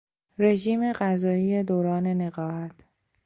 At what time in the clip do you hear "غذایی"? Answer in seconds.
0.91-1.63